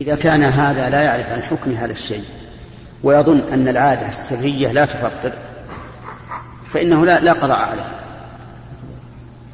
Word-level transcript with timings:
إذا 0.00 0.14
كان 0.14 0.42
هذا 0.42 0.90
لا 0.90 1.02
يعرف 1.02 1.26
عن 1.26 1.42
حكم 1.42 1.72
هذا 1.72 1.92
الشيء 1.92 2.24
ويظن 3.02 3.40
أن 3.52 3.68
العادة 3.68 4.08
السرية 4.08 4.72
لا 4.72 4.84
تفطر 4.84 5.32
فإنه 6.66 7.06
لا, 7.06 7.20
لا 7.20 7.32
قضاء 7.32 7.58
عليه. 7.58 8.00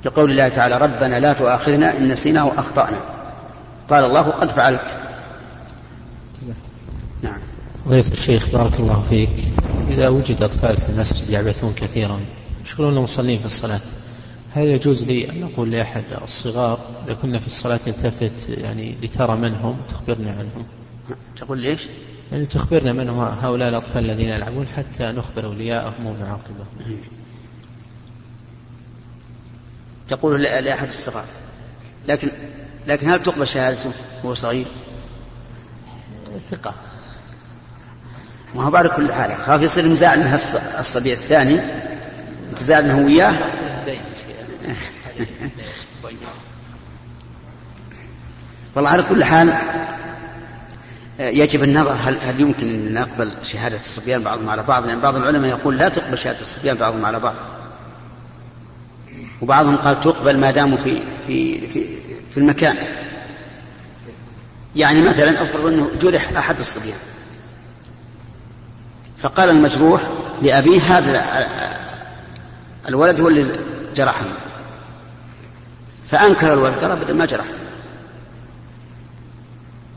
كقول 0.05 0.31
الله 0.31 0.49
تعالى 0.49 0.79
ربنا 0.79 1.21
لا 1.21 1.33
تؤاخذنا 1.33 1.99
إن 1.99 2.09
نسينا 2.09 2.43
وأخطأنا 2.43 3.01
قال 3.91 4.05
الله 4.05 4.23
قد 4.23 4.51
فعلت. 4.51 4.97
نعم. 7.23 7.39
ضيف 7.89 8.13
الشيخ 8.13 8.49
بارك 8.53 8.81
الله 8.81 9.05
فيك. 9.09 9.31
إذا 9.89 10.09
وجد 10.09 10.43
أطفال 10.43 10.77
في 10.77 10.89
المسجد 10.89 11.31
يعبثون 11.31 11.75
كثيرا 11.75 12.21
يشغلون 12.65 12.97
المصلين 12.97 13.39
في 13.39 13.47
الصلاة. 13.47 13.81
هل 14.57 14.69
يجوز 14.69 15.03
لي 15.03 15.31
أن 15.31 15.43
أقول 15.43 15.71
لأحد 15.71 16.05
الصغار 16.23 16.79
إذا 17.05 17.15
كنا 17.15 17.39
في 17.39 17.47
الصلاة 17.47 17.81
التفت 17.87 18.49
يعني 18.49 18.97
لترى 19.03 19.37
من 19.37 19.55
هم 19.55 19.77
تخبرني 19.91 20.31
عنهم. 20.31 20.67
تقول 21.37 21.59
ليش؟ 21.59 21.89
يعني 22.33 22.47
تخبرنا 22.47 22.93
من 22.93 23.09
هم 23.09 23.19
هؤلاء 23.19 23.69
الأطفال 23.69 24.05
الذين 24.05 24.29
يلعبون 24.29 24.67
حتى 24.77 25.05
نخبر 25.05 25.45
أولياءهم 25.45 26.07
ونعاقبهم. 26.07 26.67
تقول 30.09 30.43
لأحد 30.43 30.89
الصغار. 30.89 31.25
لكن 32.09 32.31
لكن 32.87 33.11
هل 33.11 33.23
تقبل 33.23 33.49
شهادته 33.49 33.93
وهو 34.25 34.35
صغير؟ 34.35 34.67
ثقة. 36.51 36.75
ما 38.55 38.63
هو 38.63 38.71
بعد 38.71 38.87
كل 38.87 39.13
حال. 39.13 39.37
خاف 39.37 39.63
يصير 39.63 39.89
مزاعل 39.89 40.19
من 40.19 40.39
الصبي 40.79 41.13
الثاني 41.13 41.61
متزاعل 42.53 42.85
منه 42.85 43.07
وياه؟ 43.07 43.57
والله 48.75 48.91
على 48.91 49.03
كل 49.03 49.25
حال 49.25 49.55
يجب 51.19 51.63
النظر 51.63 51.93
هل 51.93 52.19
هل 52.21 52.41
يمكن 52.41 52.69
أن 52.69 52.95
نقبل 52.95 53.35
شهادة 53.43 53.77
الصبيان 53.77 54.23
بعضهم 54.23 54.49
على 54.49 54.63
بعض؟ 54.63 54.87
لأن 54.87 55.01
بعض 55.01 55.17
العلماء 55.17 55.51
يقول 55.51 55.79
لا 55.79 55.89
تقبل 55.89 56.19
شهادة 56.19 56.41
الصبيان 56.41 56.77
بعضهم 56.77 57.05
على 57.05 57.21
بعض. 57.21 57.35
وبعضهم 59.43 59.77
قال 59.77 60.01
تقبل 60.01 60.39
ما 60.39 60.51
داموا 60.51 60.79
في 60.79 61.03
في 61.27 61.69
في, 61.69 61.87
في 62.31 62.39
المكان. 62.39 62.77
يعني 64.77 65.03
مثلا 65.03 65.43
افرض 65.43 65.67
أنه 65.67 65.91
جرح 66.01 66.37
أحد 66.37 66.59
الصبيان. 66.59 66.99
فقال 69.19 69.51
المجروح 69.51 70.03
لأبيه 70.43 70.81
هذا 70.81 71.25
الولد 72.89 73.21
هو 73.21 73.29
اللي 73.29 73.45
جرحني. 73.97 74.46
فأنكر 76.11 76.53
الولد 76.53 76.75
قال 76.75 76.91
ابدا 76.91 77.13
ما 77.13 77.27
جرحته 77.27 77.61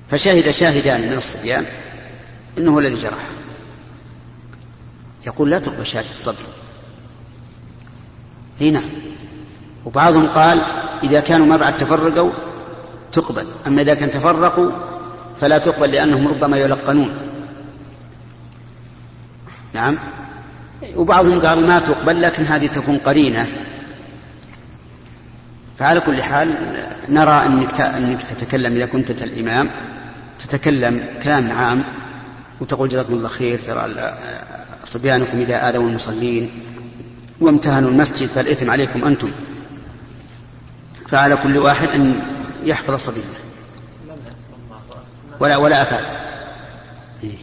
فشهد 0.09 0.51
شاهدان 0.51 1.01
من 1.01 1.17
الصبيان 1.17 1.65
هو 2.59 2.79
الذي 2.79 2.95
جرحه 2.95 3.29
يقول 5.27 5.49
لا 5.49 5.59
تقبل 5.59 5.85
شهادة 5.85 6.09
الصبي. 6.09 6.43
إي 8.61 8.71
نعم. 8.71 8.89
وبعضهم 9.85 10.27
قال 10.27 10.61
إذا 11.03 11.19
كانوا 11.19 11.45
ما 11.45 11.57
بعد 11.57 11.77
تفرقوا 11.77 12.31
تقبل 13.11 13.47
أما 13.67 13.81
إذا 13.81 13.93
كان 13.93 14.11
تفرقوا 14.11 14.71
فلا 15.41 15.57
تقبل 15.57 15.91
لأنهم 15.91 16.27
ربما 16.27 16.57
يلقنون. 16.57 17.09
نعم. 19.73 19.99
وبعضهم 20.95 21.39
قال 21.39 21.67
ما 21.67 21.79
تقبل 21.79 22.21
لكن 22.21 22.43
هذه 22.43 22.67
تكون 22.67 22.97
قرينة. 22.97 23.47
فعلى 25.79 25.99
كل 25.99 26.23
حال 26.23 26.55
نرى 27.09 27.45
أنك 27.45 27.81
أنك 27.81 28.23
تتكلم 28.23 28.73
إذا 28.73 28.85
كنت 28.85 29.23
الإمام 29.23 29.69
تتكلم 30.39 31.05
كلام 31.23 31.51
عام 31.51 31.83
وتقول 32.61 32.89
جزاكم 32.89 33.13
الله 33.13 33.29
خير 33.29 33.59
ترى 33.59 34.15
صبيانكم 34.83 35.37
إذا 35.37 35.69
آذوا 35.69 35.89
المصلين 35.89 36.49
وامتهنوا 37.41 37.89
المسجد 37.89 38.27
فالإثم 38.27 38.71
عليكم 38.71 39.05
أنتم. 39.05 39.31
فعلى 41.07 41.37
كل 41.37 41.57
واحد 41.57 41.87
أن 41.87 42.21
يحفظ 42.63 42.95
صبيه. 42.95 43.21
ولا 45.39 45.57
ولا 45.57 45.81
أفاد 45.81 46.05
إيه. 47.23 47.37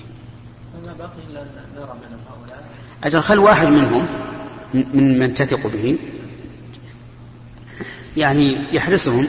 أجل 3.04 3.22
خل 3.22 3.38
واحد 3.38 3.66
منهم 3.66 4.06
من 4.74 5.18
من 5.18 5.34
تثق 5.34 5.66
به 5.66 5.98
يعني 8.16 8.56
يحرسهم 8.72 9.26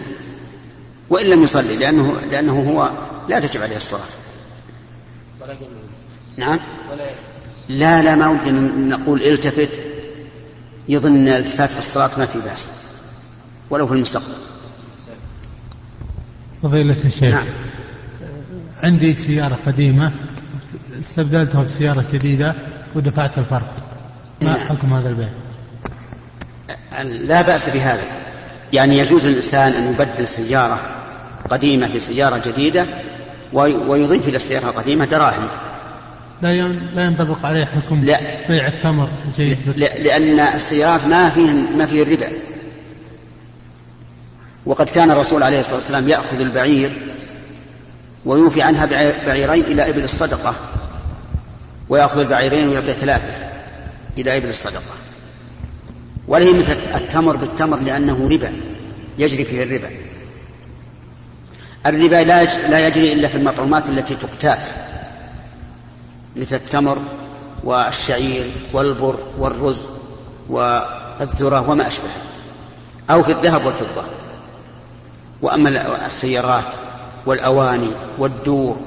وإن 1.09 1.25
لم 1.25 1.44
يصلي 1.44 1.75
لأنه 1.75 2.22
لأنه 2.31 2.70
هو 2.70 2.92
لا 3.30 3.40
تجب 3.40 3.62
عليه 3.62 3.78
الصلاة. 3.78 4.02
نعم؟ 6.38 6.59
لا 7.70 8.02
لا 8.02 8.16
ما 8.16 8.28
ودنا 8.30 8.96
نقول 8.98 9.24
التفت 9.24 9.81
يظن 10.90 11.28
الالتفات 11.28 11.72
في 11.72 11.80
الصلاة 11.80 12.12
ما 12.18 12.25
في 12.25 12.40
بأس 12.40 12.70
ولو 13.70 13.88
في 13.88 13.94
المستقبل. 13.94 14.34
فضيلة 16.64 17.06
الشيخ 17.06 17.34
نعم. 17.34 17.46
عندي 18.84 19.14
سيارة 19.14 19.59
قديمة 19.66 20.12
استبدلتها 21.00 21.64
بسيارة 21.64 22.06
جديدة 22.12 22.56
ودفعت 22.96 23.38
الفرق. 23.38 23.75
ما 24.42 24.58
نعم. 24.58 24.68
حكم 24.68 24.94
هذا 24.94 25.09
البيع؟ 25.09 25.30
لا 27.04 27.42
بأس 27.42 27.69
بهذا. 27.69 28.16
يعني 28.73 28.97
يجوز 28.97 29.28
للإنسان 29.28 29.73
أن 29.73 29.91
يبدل 29.94 30.28
سيارة 30.28 30.79
قديمة 31.50 31.88
بسيارة 31.95 32.41
جديدة 32.47 32.85
ويضيف 33.53 34.28
إلى 34.28 34.35
السيارة 34.35 34.66
القديمة 34.66 35.05
دراهم. 35.05 35.47
لا 36.41 36.67
لا 36.95 37.06
ينطبق 37.06 37.45
عليه 37.45 37.66
حكم 37.66 38.03
لا. 38.03 38.19
بيع 38.47 38.67
التمر 38.67 39.09
جيد 39.35 39.57
لا 39.75 39.97
لأن 39.97 40.39
السيارات 40.39 41.06
ما 41.07 41.29
فيه 41.29 41.51
ما 41.51 41.85
فيه 41.85 42.03
الربا 42.03 42.27
وقد 44.66 44.89
كان 44.89 45.11
الرسول 45.11 45.44
عليه 45.44 45.59
الصلاة 45.59 45.75
والسلام 45.75 46.09
يأخذ 46.09 46.39
البعير 46.39 46.91
ويوفي 48.25 48.61
عنها 48.61 48.85
بعيرين 49.25 49.63
إلى 49.63 49.89
إبل 49.89 50.03
الصدقة. 50.03 50.56
ويأخذ 51.89 52.19
البعيرين 52.19 52.69
ويعطي 52.69 52.94
ثلاثة 52.94 53.33
إلى 54.17 54.38
إبل 54.38 54.50
الصدقة. 54.50 54.81
وله 56.27 56.53
مثل 56.53 56.77
التمر 56.95 57.35
بالتمر 57.35 57.79
لأنه 57.79 58.29
ربا 58.31 58.53
يجري 59.17 59.45
فيه 59.45 59.63
الربا. 59.63 59.89
الربا 61.85 62.23
لا 62.69 62.88
يجري 62.88 63.13
إلا 63.13 63.27
في 63.27 63.38
المطعومات 63.38 63.89
التي 63.89 64.15
تقتات 64.15 64.67
مثل 66.35 66.55
التمر 66.55 66.97
والشعير 67.63 68.51
والبر 68.73 69.19
والرز 69.38 69.89
والذرة 70.49 71.69
وما 71.69 71.88
أشبه 71.88 72.09
أو 73.09 73.23
في 73.23 73.31
الذهب 73.31 73.65
والفضة. 73.65 74.03
وأما 75.41 76.05
السيارات 76.05 76.75
والأواني 77.25 77.89
والدور 78.17 78.77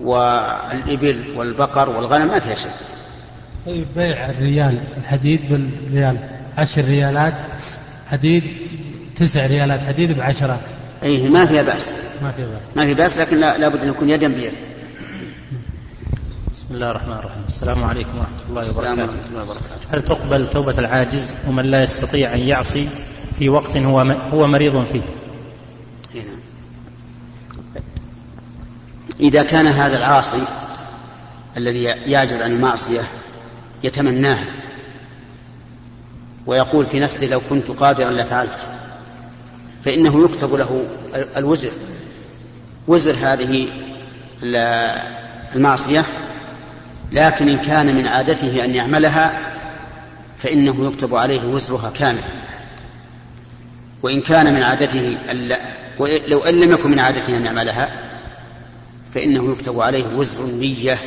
والإبل 0.00 1.24
والبقر 1.36 1.90
والغنم 1.90 2.28
ما 2.28 2.38
فيها 2.38 2.54
شيء. 2.54 2.70
طيب 3.66 3.86
بيع 3.96 4.30
الريال 4.30 4.78
الحديد 4.96 5.40
بالريال. 5.48 6.37
عشر 6.58 6.84
ريالات 6.84 7.34
حديد 8.10 8.44
تسع 9.16 9.46
ريالات 9.46 9.80
حديد 9.80 10.12
بعشرة. 10.12 10.60
أي 11.02 11.28
ما 11.28 11.46
فيها 11.46 11.62
بأس. 11.62 11.92
ما 12.22 12.32
فيها 12.32 12.46
بأس. 12.46 12.76
ما 12.76 12.86
في 12.86 12.94
بأس 12.94 13.18
لكن 13.18 13.40
لابد 13.40 13.82
أن 13.82 13.88
يكون 13.88 14.10
يدا 14.10 14.28
بيد. 14.28 14.52
بسم 16.52 16.66
الله 16.70 16.90
الرحمن 16.90 17.12
الرحيم. 17.12 17.42
السلام 17.48 17.84
عليكم 17.84 18.18
ورحمة 18.18 18.42
الله 18.48 18.70
وبركاته. 18.70 18.92
السلام 18.92 19.08
ورحمة 19.08 19.28
الله 19.30 19.42
وبركاته. 19.42 19.88
هل 19.90 20.02
تقبل 20.02 20.46
توبة 20.46 20.78
العاجز 20.78 21.32
ومن 21.48 21.64
لا 21.64 21.82
يستطيع 21.82 22.34
أن 22.34 22.40
يعصي 22.40 22.88
في 23.38 23.48
وقت 23.48 23.76
هو 23.76 24.00
هو 24.32 24.46
مريض 24.46 24.86
فيه؟ 24.86 25.02
إذا 29.20 29.42
كان 29.42 29.66
هذا 29.66 29.98
العاصي 29.98 30.42
الذي 31.56 31.82
يعجز 31.82 32.42
عن 32.42 32.50
المعصية 32.50 33.00
يتمناها 33.84 34.46
ويقول 36.48 36.86
في 36.86 37.00
نفسه 37.00 37.26
لو 37.26 37.40
كنت 37.50 37.70
قادرا 37.70 38.10
لفعلت. 38.10 38.66
فإنه 39.84 40.24
يكتب 40.24 40.54
له 40.54 40.84
الوزر. 41.36 41.70
وزر 42.88 43.14
هذه 43.20 43.68
المعصية 45.54 46.04
لكن 47.12 47.48
إن 47.48 47.58
كان 47.58 47.94
من 47.94 48.06
عادته 48.06 48.64
أن 48.64 48.74
يعملها 48.74 49.38
فإنه 50.38 50.86
يكتب 50.86 51.14
عليه 51.14 51.44
وزرها 51.44 51.90
كامل 51.90 52.22
وإن 54.02 54.20
كان 54.20 54.54
من 54.54 54.62
عادته 54.62 55.18
لو 56.28 56.44
أن 56.44 56.60
لم 56.60 56.72
يكن 56.72 56.90
من 56.90 56.98
عادته 56.98 57.36
أن 57.36 57.44
يعملها 57.44 57.88
فإنه 59.14 59.52
يكتب 59.52 59.80
عليه 59.80 60.04
وزر 60.16 60.44
النية 60.44 60.98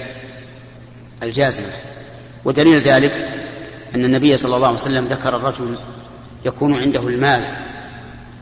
الجازمة. 1.24 1.74
ودليل 2.46 2.82
ذلك 2.82 3.31
أن 3.96 4.06
النبي 4.06 4.38
صلى 4.38 4.56
الله 4.56 4.68
عليه 4.68 4.78
وسلم 4.78 5.06
ذكر 5.06 5.36
الرجل 5.36 5.76
يكون 6.46 6.80
عنده 6.80 7.08
المال 7.08 7.44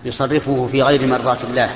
يصرفه 0.06 0.68
في 0.72 0.84
غير 0.84 1.08
مرضاة 1.08 1.38
الله. 1.44 1.70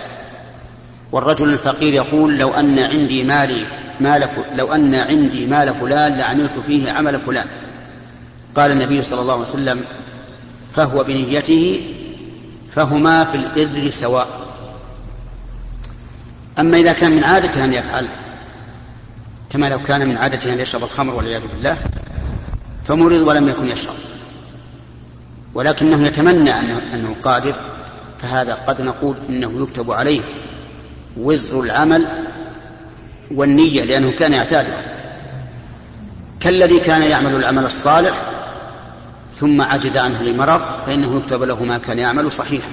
والرجل 1.12 1.50
الفقير 1.50 1.94
يقول 1.94 2.38
لو 2.38 2.54
أن 2.54 2.80
عندي 2.80 3.24
مالي 3.24 3.66
مال 4.00 4.30
لو 4.56 4.74
أن 4.74 4.96
عندي 4.96 5.46
مال 5.46 5.76
فلان 5.76 6.18
لعملت 6.18 6.60
فيه 6.68 6.92
عمل 6.92 7.20
فلان. 7.20 7.48
قال 8.56 8.72
النبي 8.72 9.02
صلى 9.02 9.22
الله 9.22 9.34
عليه 9.34 9.44
وسلم 9.44 9.82
فهو 10.72 11.04
بنيته 11.04 11.82
فهما 12.76 13.24
في 13.26 13.38
الإزر 13.38 13.90
سواء. 13.90 14.28
أما 16.60 16.78
إذا 16.78 16.94
كان 16.94 17.12
من 17.12 17.24
عادته 17.24 17.64
أن 17.64 17.74
يفعل 17.74 18.08
كما 19.50 19.70
لو 19.70 19.80
كان 19.80 20.08
من 20.08 20.18
عادته 20.18 20.54
أن 20.54 20.60
يشرب 20.60 20.84
الخمر 20.84 21.14
والعياذ 21.16 21.42
بالله 21.48 21.78
فمرض 22.88 23.22
ولم 23.28 23.50
يكن 23.50 23.68
يشرب. 23.68 23.96
ولكنه 25.54 26.08
يتمنى 26.08 26.60
أنه, 26.60 26.82
أنه 26.94 27.16
قادر 27.24 27.54
فهذا 28.22 28.54
قد 28.54 28.82
نقول 28.82 29.16
إنه 29.30 29.64
يكتب 29.64 29.92
عليه 29.92 30.22
وزر 31.18 31.60
العمل 31.60 32.06
والنية 33.32 33.84
لأنه 33.84 34.12
كان 34.12 34.34
يعتادها. 34.34 34.84
كالذي 36.40 36.80
كان 36.80 37.02
يعمل 37.02 37.36
العمل 37.36 37.66
الصالح 37.66 38.22
ثم 39.34 39.62
عجز 39.62 39.98
عنه 39.98 40.22
لمرض 40.22 40.62
فإنه 40.86 41.18
يكتب 41.18 41.44
له 41.44 41.64
ما 41.64 41.78
كان 41.78 42.00
يعمل 42.00 42.32
صحيحا. 42.32 42.70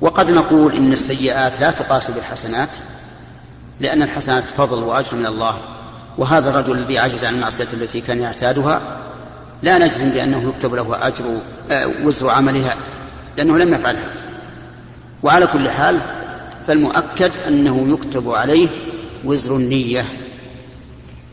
وقد 0.00 0.30
نقول 0.30 0.76
إن 0.76 0.92
السيئات 0.92 1.60
لا 1.60 1.70
تقاس 1.70 2.10
بالحسنات 2.10 2.68
لأن 3.80 4.02
الحسنات 4.02 4.44
فضل 4.44 4.82
وأجر 4.82 5.16
من 5.16 5.26
الله. 5.26 5.58
وهذا 6.18 6.50
الرجل 6.50 6.78
الذي 6.78 6.98
عجز 6.98 7.24
عن 7.24 7.34
المعصية 7.34 7.68
التي 7.72 8.00
كان 8.00 8.20
يعتادها 8.20 8.80
لا 9.62 9.78
نجزم 9.78 10.10
بأنه 10.10 10.48
يكتب 10.48 10.74
له 10.74 11.06
أجر 11.06 11.40
آه، 11.70 11.90
وزر 12.04 12.30
عملها 12.30 12.76
لأنه 13.36 13.58
لم 13.58 13.74
يفعلها. 13.74 14.10
وعلى 15.22 15.46
كل 15.46 15.68
حال 15.68 15.98
فالمؤكد 16.66 17.30
أنه 17.48 17.92
يكتب 17.92 18.30
عليه 18.30 18.68
وزر 19.24 19.56
النية. 19.56 20.04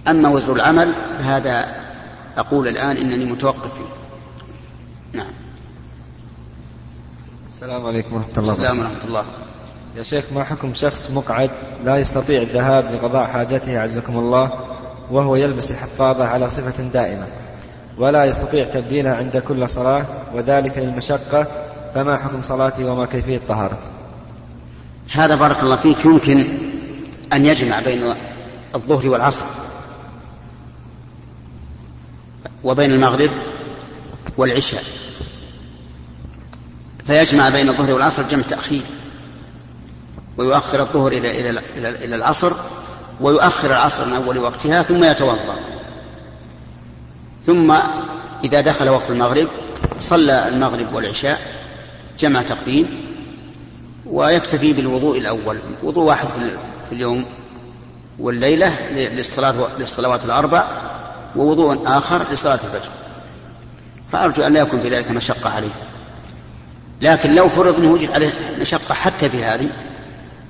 أما 0.08 0.30
وزر 0.30 0.56
العمل 0.56 0.96
فهذا 1.18 1.76
أقول 2.38 2.68
الآن 2.68 2.98
إنني 2.98 3.26
متوقف 3.26 3.74
فيه. 3.74 3.86
نعم. 5.14 5.32
السلام 7.54 7.86
عليكم 7.86 8.16
ورحمة 8.16 8.38
الله. 8.38 8.52
السلام 8.52 8.80
ورحمة 8.80 9.04
الله. 9.08 9.24
يا 9.98 10.04
شيخ 10.04 10.26
ما 10.34 10.44
حكم 10.44 10.74
شخص 10.74 11.12
مقعد 11.12 11.52
لا 11.84 11.98
يستطيع 11.98 12.42
الذهاب 12.42 12.94
لقضاء 12.94 13.28
حاجته؟ 13.28 13.80
عزكم 13.80 14.18
الله. 14.18 14.75
وهو 15.12 15.36
يلبس 15.36 15.72
الحفاظة 15.72 16.26
على 16.26 16.50
صفة 16.50 16.84
دائمة 16.84 17.28
ولا 17.98 18.26
يستطيع 18.26 18.66
تبديلها 18.66 19.16
عند 19.16 19.38
كل 19.38 19.70
صلاة 19.70 20.06
وذلك 20.34 20.78
للمشقة 20.78 21.48
فما 21.96 22.18
حكم 22.18 22.44
صلاته 22.44 22.86
وما 22.86 23.06
كيفية 23.06 23.42
طهارته 23.48 23.90
هذا 25.12 25.36
بارك 25.36 25.64
الله 25.64 25.76
فيك. 25.76 26.06
يمكن 26.06 26.46
أن 27.34 27.46
يجمع 27.46 27.80
بين 27.80 28.14
الظهر 28.76 29.10
والعصر 29.10 29.46
وبين 32.64 32.92
المغرب 32.92 33.32
والعشاء 34.38 34.84
فيجمع 37.08 37.50
بين 37.50 37.70
الظهر 37.70 37.92
والعصر 37.94 38.24
جمع 38.24 38.42
تأخير 38.42 38.84
ويؤخر 40.38 40.80
الظهر 40.80 41.12
إلى 41.12 41.40
إلى 41.40 41.60
إلى, 41.78 41.90
إلى 41.90 42.16
العصر 42.16 42.52
ويؤخر 43.22 43.68
العصر 43.72 44.06
من 44.06 44.14
أول 44.14 44.38
وقتها 44.38 44.84
ثم 44.84 45.04
يتوضأ. 45.04 45.56
ثم 47.44 47.76
إذا 48.44 48.62
دخل 48.62 48.90
وقت 48.90 49.10
المغرب 49.10 49.48
صلى 50.00 50.48
المغرب 50.48 50.94
والعشاء 50.94 51.40
جمع 52.20 52.42
تقديم 52.42 53.06
ويكتفي 54.06 54.74
بالوضوء 54.74 55.18
الأول. 55.18 55.60
وضوء 55.84 56.04
واحد 56.04 56.28
في 56.90 56.96
اليوم 56.96 57.26
والليلة 58.20 58.76
للصلاة 58.92 59.54
للصلوات 59.80 60.26
الأربع 60.26 60.68
ووضوء 61.36 61.82
آخر 61.86 62.22
لصلاة 62.32 62.54
الفجر. 62.54 62.92
فأرجو 64.12 64.44
أن 64.44 64.54
لا 64.54 64.60
يكون 64.60 64.82
في 64.82 64.90
ذلك 64.90 65.12
مشقة 65.12 65.50
عليه. 65.50 65.76
لكن 67.02 67.36
لو 67.36 67.50
فرض 67.50 67.76
أنه 67.76 67.92
وجد 67.92 68.12
عليه 68.12 68.34
مشقة 68.60 68.94
حتى 68.94 69.30
في 69.30 69.44
هذه 69.44 69.70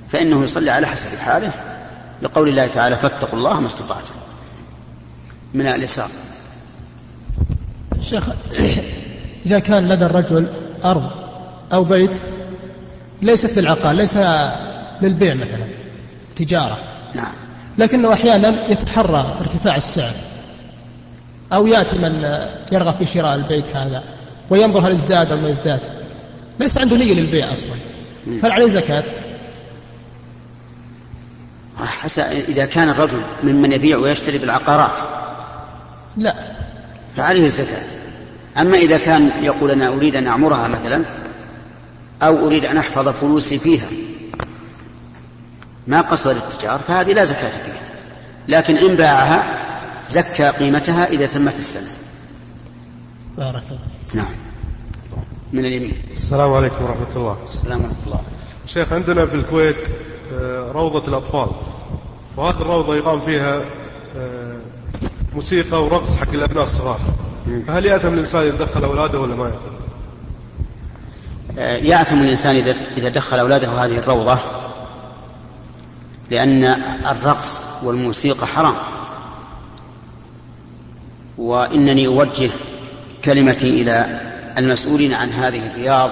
فإنه 0.08 0.44
يصلي 0.44 0.70
على 0.70 0.86
حسب 0.86 1.08
حاله. 1.18 1.75
لقول 2.22 2.48
الله 2.48 2.66
تعالى 2.66 2.96
فاتقوا 2.96 3.38
الله 3.38 3.60
ما 3.60 3.66
استطعتم. 3.66 4.14
من 5.54 5.66
اليسار 5.66 6.08
شيخ 8.00 8.28
إذا 9.46 9.58
كان 9.58 9.88
لدى 9.88 10.04
الرجل 10.06 10.46
أرض 10.84 11.10
أو 11.72 11.84
بيت 11.84 12.18
ليست 13.22 13.58
للعقار 13.58 13.92
ليس 13.92 14.16
للبيع 15.02 15.34
مثلا 15.34 15.66
تجارة. 16.36 16.78
نعم. 17.14 17.32
لكنه 17.78 18.12
أحيانا 18.12 18.70
يتحرى 18.70 19.36
ارتفاع 19.40 19.76
السعر 19.76 20.14
أو 21.52 21.66
يأتي 21.66 21.98
من 21.98 22.40
يرغب 22.72 22.94
في 22.94 23.06
شراء 23.06 23.34
البيت 23.34 23.76
هذا 23.76 24.02
وينظر 24.50 24.80
هل 24.86 24.90
ازداد 24.90 25.32
أو 25.32 25.40
ما 25.40 25.50
ازداد. 25.50 25.80
ليس 26.60 26.78
عنده 26.78 26.96
نية 26.96 27.14
للبيع 27.14 27.52
أصلا. 27.52 27.74
فهل 28.42 28.50
عليه 28.50 28.66
زكاة؟ 28.66 29.04
إذا 32.48 32.64
كان 32.64 32.88
الرجل 32.88 33.20
ممن 33.44 33.72
يبيع 33.72 33.96
ويشتري 33.96 34.38
بالعقارات. 34.38 34.98
لا. 36.16 36.34
فعليه 37.16 37.44
الزكاة. 37.44 37.82
أما 38.58 38.76
إذا 38.76 38.98
كان 38.98 39.30
يقول 39.42 39.70
أنا 39.70 39.88
أريد 39.88 40.16
أن 40.16 40.26
أعمرها 40.26 40.68
مثلا 40.68 41.04
أو 42.22 42.46
أريد 42.46 42.64
أن 42.64 42.76
أحفظ 42.76 43.08
فلوسي 43.08 43.58
فيها. 43.58 43.86
ما 45.86 46.00
قصد 46.00 46.36
التجار 46.36 46.78
فهذه 46.78 47.12
لا 47.12 47.24
زكاة 47.24 47.50
فيها. 47.50 47.82
لكن 48.48 48.76
إن 48.76 48.96
باعها 48.96 49.66
زكى 50.08 50.48
قيمتها 50.48 51.06
إذا 51.06 51.26
تمت 51.26 51.58
السنة. 51.58 51.90
بارك 53.38 53.62
الله 53.70 53.80
نعم. 54.14 54.34
من 55.52 55.64
اليمين. 55.64 55.94
السلام 56.12 56.52
عليكم 56.52 56.84
ورحمة 56.84 57.16
الله. 57.16 57.38
السلام 57.44 57.80
ورحمة 57.80 57.96
الله. 58.06 58.20
شيخ 58.66 58.92
عندنا 58.92 59.26
في 59.26 59.34
الكويت 59.34 59.76
آه، 60.34 60.72
روضة 60.72 61.08
الأطفال. 61.08 61.48
وهذه 62.36 62.56
الروضة 62.56 62.96
يقام 62.96 63.20
فيها 63.20 63.60
آه، 64.18 64.56
موسيقى 65.34 65.84
ورقص 65.84 66.16
حق 66.16 66.32
الأبناء 66.32 66.62
الصغار. 66.62 67.00
فهل 67.66 67.86
يأثم 67.86 68.14
الإنسان 68.14 68.42
إذا 68.42 68.64
دخل 68.64 68.84
أولاده 68.84 69.20
ولا 69.20 69.34
ما 69.34 69.44
يأثم؟ 69.44 69.76
آه، 71.58 71.76
يأثم 71.76 72.18
الإنسان 72.18 72.56
إذا 72.56 72.74
إذا 72.96 73.08
دخل 73.08 73.38
أولاده 73.38 73.68
هذه 73.68 73.98
الروضة 73.98 74.38
لأن 76.30 76.64
الرقص 77.10 77.66
والموسيقى 77.82 78.46
حرام. 78.46 78.74
وإنني 81.38 82.06
أوجه 82.06 82.50
كلمتي 83.24 83.82
إلى 83.82 84.20
المسؤولين 84.58 85.14
عن 85.14 85.30
هذه 85.30 85.66
الرياض 85.66 86.10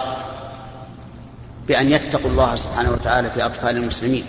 بأن 1.68 1.90
يتقوا 1.90 2.30
الله 2.30 2.54
سبحانه 2.54 2.90
وتعالى 2.90 3.30
في 3.30 3.46
أطفال 3.46 3.76
المسلمين. 3.76 4.24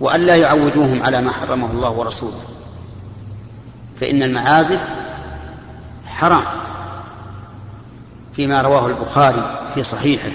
وأن 0.00 0.20
لا 0.20 0.36
يعودوهم 0.36 1.02
على 1.02 1.20
ما 1.20 1.32
حرمه 1.32 1.70
الله 1.70 1.90
ورسوله. 1.90 2.40
فإن 4.00 4.22
المعازف 4.22 4.80
حرام 6.06 6.44
فيما 8.32 8.62
رواه 8.62 8.86
البخاري 8.86 9.68
في 9.74 9.82
صحيحه 9.82 10.30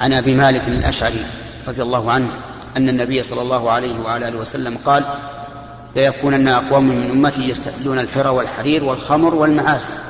عن 0.00 0.12
أبي 0.12 0.34
مالك 0.34 0.68
الأشعري 0.68 1.26
رضي 1.68 1.82
الله 1.82 2.10
عنه 2.10 2.28
أن 2.76 2.88
النبي 2.88 3.22
صلى 3.22 3.42
الله 3.42 3.70
عليه 3.70 4.00
وعلى 4.00 4.28
آله 4.28 4.38
وسلم 4.38 4.78
قال 4.84 5.04
ليكونن 5.96 6.48
أقوام 6.48 6.88
من 6.88 7.10
أمتي 7.10 7.48
يستحلون 7.48 7.98
الحرى 7.98 8.28
والحرير 8.28 8.84
والخمر 8.84 9.34
والمعازف. 9.34 10.02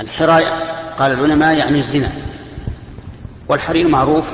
الحرى 0.00 0.44
قال 0.98 1.12
العلماء 1.12 1.54
يعني 1.56 1.78
الزنا 1.78 2.12
والحرير 3.48 3.88
معروف 3.88 4.30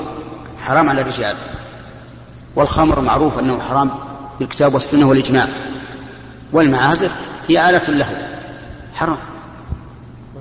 حرام 0.60 0.88
على 0.88 1.00
الرجال. 1.00 1.36
والخمر 2.56 3.00
معروف 3.00 3.38
أنه 3.38 3.60
حرام 3.60 3.90
بالكتاب 4.40 4.74
والسنة 4.74 5.08
والإجماع. 5.08 5.48
والمعازف 6.52 7.12
هي 7.48 7.70
آلة 7.70 7.90
له. 7.90 8.38
حرام. 8.94 9.18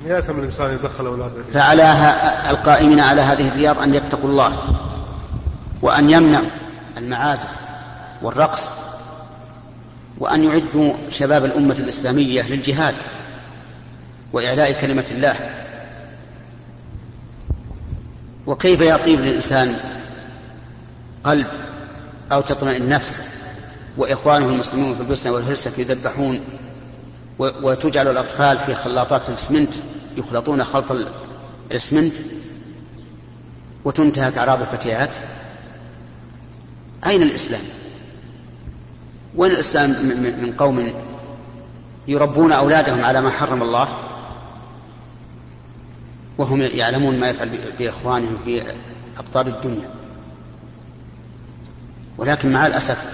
من 0.01 0.11
يأثم 0.11 0.39
الإنسان 0.39 0.73
يدخل 0.73 1.05
أولاده؟ 1.05 1.43
فعلى 1.53 2.15
القائمين 2.49 2.99
على 2.99 3.21
هذه 3.21 3.47
الرياض 3.47 3.79
أن 3.79 3.95
يتقوا 3.95 4.29
الله 4.29 4.57
وأن 5.81 6.09
يمنعوا 6.09 6.49
المعازف 6.97 7.49
والرقص 8.21 8.69
وأن 10.17 10.43
يعدوا 10.43 10.93
شباب 11.09 11.45
الأمة 11.45 11.75
الإسلامية 11.79 12.41
للجهاد 12.41 12.95
وإعلاء 14.33 14.71
كلمة 14.81 15.05
الله. 15.11 15.35
وكيف 18.47 18.81
يطيب 18.81 19.19
للإنسان 19.19 19.75
قلب 21.23 21.47
أو 22.31 22.41
تطمئن 22.41 22.89
نفس 22.89 23.22
وإخوانه 23.98 24.46
المسلمون 24.46 24.96
في 24.96 25.01
البوسنة 25.01 25.31
والهرسك 25.31 25.79
يذبحون 25.79 26.39
وتجعل 27.39 28.07
الأطفال 28.07 28.57
في 28.57 28.75
خلاطات 28.75 29.29
الإسمنت 29.29 29.69
يخلطون 30.17 30.63
خلط 30.63 30.86
الإسمنت 31.72 32.13
وتنتهك 33.86 34.38
أعراض 34.38 34.62
الفتيات. 34.62 35.15
أين 37.05 37.24
الإسلام؟ 37.24 37.62
وين 39.36 39.51
الإسلام 39.51 39.89
من 40.41 40.53
قوم 40.57 40.93
يربون 42.07 42.51
أولادهم 42.51 43.05
على 43.05 43.22
ما 43.22 43.29
حرم 43.29 43.62
الله؟ 43.62 43.88
وهم 46.38 46.62
يعلمون 46.62 47.19
ما 47.19 47.29
يفعل 47.29 47.50
بإخوانهم 47.79 48.38
في 48.46 48.63
أقطار 49.17 49.48
الدنيا. 49.48 49.89
ولكن 52.17 52.51
مع 52.51 52.67
الأسف 52.67 53.12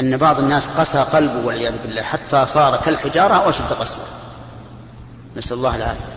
أن 0.00 0.16
بعض 0.16 0.38
الناس 0.38 0.70
قسى 0.70 0.98
قلبه 0.98 1.46
والعياذ 1.46 1.74
بالله 1.82 2.02
حتى 2.02 2.46
صار 2.46 2.76
كالحجارة 2.84 3.34
أو 3.34 3.50
أشد 3.50 3.72
قسوة. 3.80 4.04
نسأل 5.36 5.56
الله 5.56 5.76
العافية. 5.76 6.16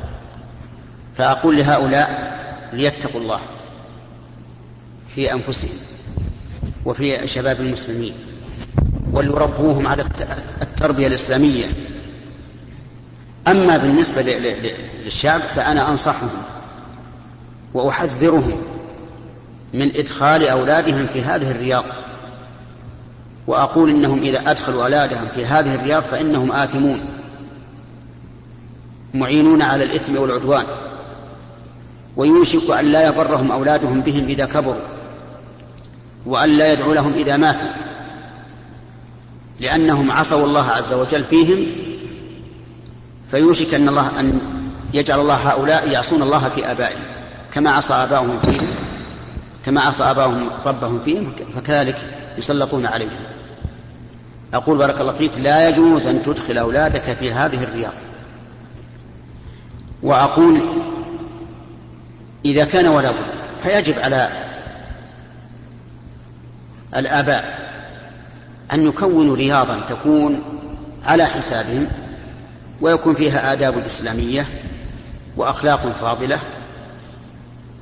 فأقول 1.16 1.58
لهؤلاء 1.58 2.36
ليتقوا 2.74 3.22
الله 3.22 3.40
في 5.16 5.34
أنفسهم 5.34 5.78
وفي 6.86 7.28
شباب 7.28 7.62
المسلمين 7.62 8.14
وليربوهم 9.12 9.88
على 9.88 10.06
التربية 10.62 11.08
الإسلامية. 11.08 11.66
أما 13.48 13.78
بالنسبة 13.78 14.22
للشعب 15.04 15.42
فأنا 15.42 15.92
أنصحهم 15.92 16.30
وأحذرهم 17.74 18.62
من 19.74 19.96
إدخال 19.96 20.48
أولادهم 20.48 21.08
في 21.08 21.22
هذه 21.22 21.52
الرياض. 21.52 21.84
وأقول 23.48 23.90
إنهم 23.90 24.24
إذا 24.24 24.52
أدخلوا 24.52 24.84
أولادهم 24.84 25.28
في 25.36 25.46
هذه 25.46 25.76
الرياض 25.76 26.04
فإنهم 26.04 26.52
آثمون. 26.52 27.00
معينون 29.14 29.62
على 29.62 29.84
الإثم 29.84 30.18
والعدوان. 30.18 30.66
ويوشك 32.18 32.72
أن 32.72 32.86
لا 32.86 33.08
يضرهم 33.08 33.52
أولادهم 33.52 34.02
بهم 34.02 34.28
إذا 34.28 34.46
كبروا. 34.46 34.82
وأن 36.26 36.50
لا 36.50 36.74
يدعو 36.74 36.94
لهم 36.94 37.14
إذا 37.14 37.38
ماتوا. 37.38 37.70
لأنهم 39.60 40.12
عصوا 40.12 40.46
الله 40.46 40.70
عز 40.70 40.94
وجل 40.94 41.24
فيهم. 41.24 41.66
فيوشك 43.32 43.74
أن 43.74 43.90
الله 43.90 44.20
أن 44.20 44.42
يجعل 44.94 45.20
الله 45.20 45.36
هؤلاء 45.36 45.90
يعصون 45.90 46.22
الله 46.22 46.50
في 46.50 46.72
آبائهم. 46.72 47.04
كما 47.54 47.72
عصى 47.72 47.94
آباؤهم 47.94 48.40
فيهم. 48.40 48.95
كما 49.66 49.82
عصى 49.82 50.04
آباؤهم 50.04 50.50
ربهم 50.66 51.00
فيهم 51.00 51.34
فكذلك 51.56 51.98
يسلطون 52.38 52.86
عليهم. 52.86 53.10
أقول 54.54 54.78
بارك 54.78 55.02
الله 55.02 55.14
فيك 55.14 55.32
لا 55.38 55.70
يجوز 55.70 56.08
أن 56.08 56.24
تدخل 56.24 56.58
أولادك 56.58 57.02
في 57.02 57.34
هذه 57.34 57.64
الرياض. 57.64 57.94
وأقول 60.04 60.62
إذا 62.46 62.66
كان 62.66 62.88
ولا 62.88 63.12
بد 63.12 63.18
فيجب 63.64 64.00
على 64.00 64.30
الآباء 66.96 67.70
أن 68.74 68.88
يكونوا 68.88 69.36
رياضا 69.36 69.80
تكون 69.90 70.44
على 71.06 71.26
حسابهم 71.26 71.88
ويكون 72.82 73.16
فيها 73.16 73.54
آداب 73.54 73.78
إسلامية 73.78 74.48
وأخلاق 75.38 75.96
فاضلة 76.02 76.40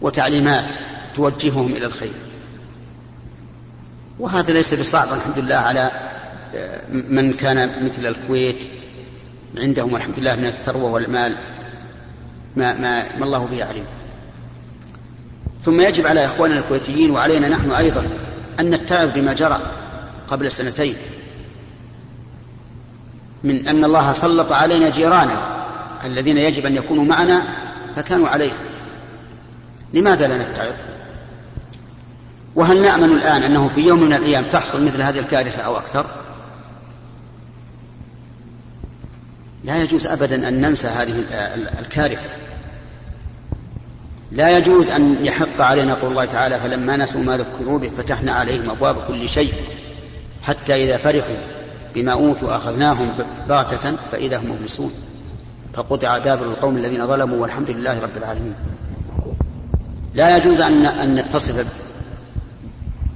وتعليمات 0.02 0.76
توجههم 1.16 1.72
إلى 1.72 1.86
الخير. 1.86 2.14
وهذا 4.20 4.54
ليس 4.54 4.74
بصعب 4.74 5.08
الحمد 5.14 5.40
لله 5.40 5.56
على 5.56 5.92
من 6.90 7.34
كان 7.34 7.86
مثل 7.86 8.06
الكويت. 8.06 8.66
عندهم 9.58 9.96
الحمد 9.96 10.20
لله 10.20 10.36
من 10.36 10.46
الثروة 10.46 10.92
والمال. 10.92 11.36
ما, 12.56 12.74
ما, 12.74 13.18
ما 13.18 13.26
الله 13.26 13.46
به 13.46 13.66
عليم. 13.66 13.86
ثم 15.64 15.82
يجب 15.82 16.08
على 16.08 16.26
إخواننا 16.26 16.60
الكويتيين 16.60 17.12
وعلينا 17.12 17.50
نحن 17.50 17.72
أيضا 17.72 18.08
أن 18.60 18.70
نتعظ 18.70 19.12
بما 19.12 19.34
جرى 19.34 19.60
قبل 20.28 20.52
سنتين 20.52 20.96
من 23.44 23.68
أن 23.68 23.84
الله 23.84 24.14
سلط 24.14 24.52
علينا 24.52 24.90
جيرانا 24.90 25.38
الذين 26.06 26.38
يجب 26.38 26.66
أن 26.66 26.76
يكونوا 26.76 27.04
معنا 27.04 27.44
فكانوا 27.96 28.28
عليها 28.28 28.58
لماذا 29.94 30.28
لا 30.28 30.38
نتعظ؟ 30.38 30.74
وهل 32.56 32.82
نأمن 32.82 33.12
الآن 33.12 33.44
أنه 33.44 33.68
في 33.68 33.82
يوم 33.82 34.04
من 34.04 34.14
الأيام 34.14 34.46
تحصل 34.52 34.86
مثل 34.86 35.02
هذه 35.02 35.20
الكارثة 35.20 35.62
أو 35.62 35.78
أكثر؟ 35.78 36.06
لا 39.64 39.84
يجوز 39.84 40.06
أبدا 40.06 40.48
أن 40.48 40.62
ننسى 40.62 40.88
هذه 40.88 41.24
الكارثة. 41.80 42.30
لا 44.32 44.58
يجوز 44.58 44.90
أن 44.90 45.26
يحق 45.26 45.62
علينا 45.62 45.94
قول 45.94 46.12
الله 46.12 46.26
تعالى 46.26 46.60
فلما 46.60 46.98
نسوا 46.98 47.22
ما 47.22 47.38
ذكروا 47.38 47.80
به 47.80 47.90
فتحنا 47.98 48.34
عليهم 48.34 48.70
أبواب 48.70 48.96
كل 49.08 49.30
شيء 49.30 49.54
حتى 50.44 50.86
إذا 50.86 50.98
فرحوا 50.98 51.38
بما 51.96 52.12
أوتوا 52.12 52.56
أخذناهم 52.56 53.14
بغتة 53.50 53.96
فإذا 54.12 54.38
هم 54.38 54.52
مبلسون. 54.52 54.92
فقطع 55.74 56.18
دابر 56.18 56.46
القوم 56.46 56.78
الذين 56.78 57.08
ظلموا 57.08 57.38
والحمد 57.42 57.70
لله 57.70 58.00
رب 58.00 58.18
العالمين. 58.18 58.56
لا 60.14 60.38
يجوز 60.38 60.62
أن 60.62 60.86
أن 60.86 61.16
نتصف 61.16 61.60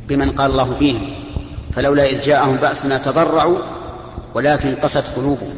بمن 0.07 0.31
قال 0.31 0.51
الله 0.51 0.75
فيهم 0.75 1.15
فلولا 1.73 2.05
إذ 2.05 2.21
جاءهم 2.21 2.55
بأسنا 2.55 2.97
تضرعوا 2.97 3.57
ولكن 4.33 4.75
قست 4.75 5.15
قلوبهم. 5.15 5.55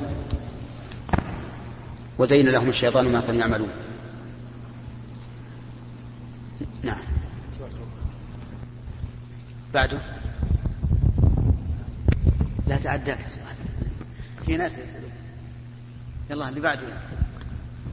وزين 2.18 2.50
لهم 2.50 2.70
الشيطان 2.70 3.12
ما 3.12 3.22
كانوا 3.22 3.42
يعملون. 3.42 3.70
نعم. 6.84 6.98
بعده 9.74 10.00
لا 12.68 12.78
تعداك 12.78 13.20
السؤال 13.26 13.56
في 14.46 14.58
ناس 14.58 14.72
يسألون. 14.72 15.12
يلا 16.30 16.50
اللي 16.50 16.62
بعده. 16.62 16.88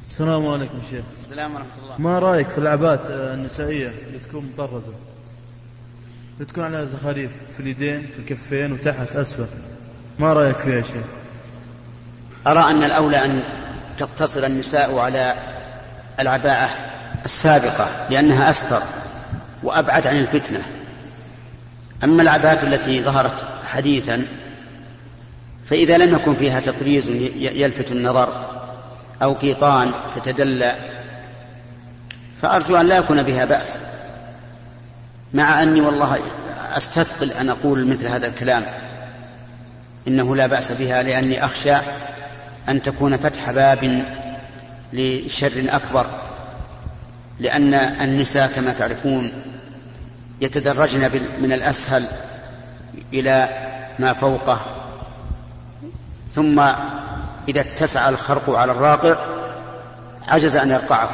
السلام 0.03 0.47
عليكم 0.47 0.79
شيخ. 0.91 1.05
السلام 1.11 1.55
ورحمة 1.55 1.69
الله. 1.83 2.01
ما 2.01 2.19
رأيك 2.19 2.49
في 2.49 2.59
العبات 2.59 3.01
النسائية 3.07 3.89
اللي 3.89 4.19
تكون 4.19 4.53
مطرزة؟ 4.55 4.93
تكون 6.45 6.65
عليها 6.65 6.85
زخاريف 6.85 7.31
في 7.57 7.63
اليدين 7.63 8.07
في 8.07 8.19
الكفين 8.19 8.73
وتحت 8.73 9.17
أسفل. 9.17 9.47
ما 10.19 10.33
رأيك 10.33 10.57
فيها 10.57 10.83
شيخ 10.83 11.05
أرى 12.47 12.71
أن 12.71 12.83
الأولى 12.83 13.25
أن 13.25 13.43
تقتصر 13.99 14.47
النساء 14.47 14.99
على 14.99 15.35
العباءة 16.21 16.71
السابقة 17.25 17.89
لأنها 18.11 18.51
أستر 18.51 18.83
وأبعد 19.63 20.07
عن 20.07 20.17
الفتنة. 20.17 20.63
أما 22.05 22.23
العباءة 22.23 22.67
التي 22.67 23.03
ظهرت 23.03 23.45
حديثا 23.65 24.27
فإذا 25.65 25.99
لم 25.99 26.15
يكن 26.15 26.35
فيها 26.35 26.61
تطريز 26.61 27.09
يلفت 27.37 27.93
النظر 27.93 28.29
أو 29.23 29.33
قيطان 29.33 29.93
تتدلى 30.17 30.77
فأرجو 32.43 32.77
أن 32.77 32.87
لا 32.87 32.97
يكون 32.97 33.23
بها 33.23 33.45
بأس. 33.45 33.81
مع 35.35 35.63
أني 35.63 35.81
والله 35.81 36.19
أستثقل 36.77 37.31
أن 37.31 37.49
أقول 37.49 37.87
مثل 37.87 38.09
هذا 38.09 38.27
الكلام. 38.27 38.65
إنه 40.09 40.37
لا 40.37 40.47
بأس 40.47 40.73
بها 40.73 41.03
لأني 41.03 41.45
أخشى 41.45 41.77
أن 42.69 42.83
تكون 42.83 43.17
فتح 43.17 43.51
باب 43.51 44.05
لشر 44.93 45.65
أكبر 45.69 46.07
لأن 47.41 47.75
النساء 47.75 48.53
كما 48.57 48.73
تعرفون 48.73 49.33
يتدرجن 50.41 51.11
من 51.41 51.53
الأسهل 51.53 52.05
إلى 53.13 53.49
ما 53.99 54.13
فوقه. 54.13 54.61
ثم 56.35 56.61
إذا 57.49 57.61
اتسع 57.61 58.09
الخرق 58.09 58.51
على 58.51 58.73
الراقع 58.73 59.17
عجز 60.29 60.57
أن 60.57 60.71
يرقعه 60.71 61.11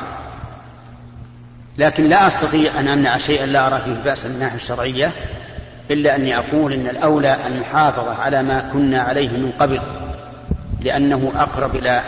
لكن 1.79 2.09
لا 2.09 2.27
أستطيع 2.27 2.81
أن 2.81 2.89
أمنع 2.89 3.19
شيئا 3.19 3.47
لا 3.47 3.67
أرى 3.67 3.81
فيه 3.85 3.93
بأسا 3.93 4.29
من 4.29 4.35
الناحية 4.35 4.57
الشرعية 4.57 5.13
إلا 5.91 6.17
أني 6.17 6.39
أقول 6.39 6.73
إن 6.73 6.89
الأولى 6.89 7.47
المحافظة 7.47 8.15
على 8.15 8.43
ما 8.43 8.71
كنا 8.73 9.03
عليه 9.03 9.29
من 9.29 9.53
قبل 9.59 9.81
لأنه 10.81 11.33
أقرب 11.35 11.77
إلى 11.77 12.03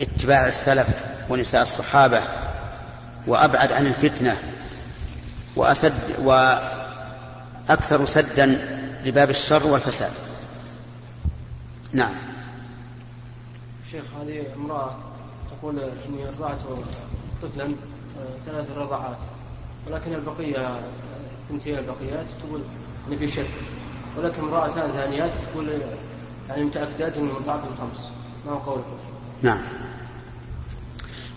اتباع 0.00 0.48
السلف 0.48 0.86
ونساء 1.28 1.62
الصحابة 1.62 2.20
وأبعد 3.26 3.72
عن 3.72 3.86
الفتنة 3.86 4.36
وأسد 5.56 5.92
وأكثر 6.18 8.04
سدا 8.06 8.58
لباب 9.04 9.30
الشر 9.30 9.66
والفساد. 9.66 10.12
نعم. 11.92 12.14
شيخ 13.90 14.04
هذه 14.22 14.42
امرأة 14.56 14.96
تقول 15.50 15.78
إني 15.78 16.26
رضعت 16.26 16.58
طفلا. 17.42 17.74
ثلاث 18.46 18.70
رضعات. 18.76 19.16
ولكن 19.86 20.14
البقية 20.14 20.80
ثنتين 21.48 21.78
البقيات 21.78 22.26
تقول 22.40 22.60
إن 23.12 23.16
في 23.16 23.28
شك. 23.28 23.46
ولكن 24.16 24.42
امرأتان 24.42 24.92
ثانيات 24.92 25.30
تقول 25.52 25.72
يعني 26.48 26.64
متأكدات 26.64 27.16
أنه 27.16 27.34
رضعت 27.34 27.60
الخمس. 27.64 28.08
ما 28.46 28.52
هو 28.52 28.58
قولكم 28.58 28.96
نعم. 29.42 29.62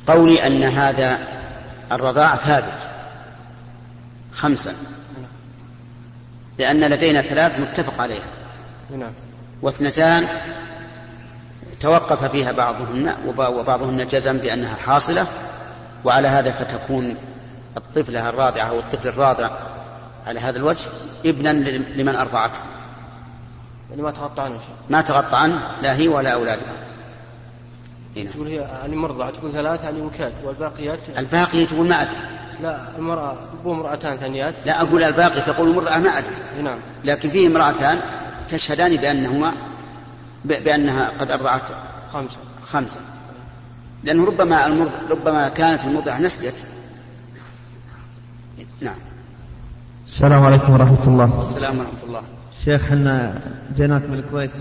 قولي 0.07 0.47
أن 0.47 0.63
هذا 0.63 1.19
الرضاع 1.91 2.35
ثابت. 2.35 2.89
خمسا. 4.33 4.75
لأن 6.57 6.83
لدينا 6.83 7.21
ثلاث 7.21 7.59
متفق 7.59 8.01
عليها. 8.01 8.27
نعم. 8.97 9.11
واثنتان 9.61 10.27
توقف 11.79 12.25
فيها 12.25 12.51
بعضهن 12.51 13.15
وبعضهن 13.27 14.07
جزم 14.07 14.37
بأنها 14.37 14.75
حاصلة 14.75 15.27
وعلى 16.05 16.27
هذا 16.27 16.51
فتكون 16.51 17.17
الطفلة 17.77 18.29
الراضعة 18.29 18.65
أو 18.65 18.79
الطفل 18.79 19.07
الراضع 19.07 19.49
على 20.27 20.39
هذا 20.39 20.57
الوجه 20.57 20.87
ابنا 21.25 21.49
لمن 21.95 22.15
أرضعته. 22.15 22.59
يعني 23.89 24.01
ما 24.01 24.11
تغطى 24.11 24.41
عنه 24.41 24.59
شيء 24.59 24.75
ما 24.89 25.01
تغطى 25.01 25.35
عنه 25.35 25.61
لا 25.81 25.95
هي 25.95 26.07
ولا 26.07 26.33
أولادها. 26.33 26.73
هنا. 28.17 28.31
تقول 28.31 28.47
هي 28.47 28.55
يعني 28.55 28.95
مرضعة 28.95 29.31
تقول 29.31 29.51
ثلاث 29.51 29.83
يعني 29.83 30.01
وكاد. 30.01 30.33
والباقيات؟ 30.43 30.99
الباقي 31.17 31.65
تقول 31.65 31.87
ما 31.87 32.01
أدري. 32.01 32.17
لا 32.61 32.95
المرأة 32.95 33.37
أبو 33.61 33.73
امرأتان 33.73 34.17
ثانيات؟ 34.17 34.53
لا 34.65 34.81
أقول 34.81 35.03
الباقي 35.03 35.41
تقول 35.41 35.69
المرضعة 35.69 35.97
ما 35.97 36.17
أدري. 36.17 36.35
نعم. 36.63 36.79
لكن 37.03 37.29
فيه 37.29 37.47
امرأتان 37.47 37.99
تشهدان 38.49 38.95
بأنهما 38.95 39.53
بأنها 40.45 41.11
قد 41.19 41.31
أرضعت 41.31 41.61
خمسة. 42.13 42.37
خمسة. 42.65 42.99
لأنه 44.03 44.25
ربما 44.25 44.65
المرض 44.65 44.91
ربما 45.11 45.49
كانت 45.49 45.83
المرضعة 45.83 46.19
نسيت 46.19 46.53
نعم. 48.81 48.95
السلام 50.07 50.43
عليكم 50.43 50.73
ورحمة 50.73 51.07
الله. 51.07 51.37
السلام 51.37 51.79
ورحمة 51.79 52.03
الله. 52.07 52.21
شيخ 52.65 52.81
إحنا 52.81 53.41
جيناك 53.75 54.01
من 54.01 54.19
الكويت. 54.19 54.51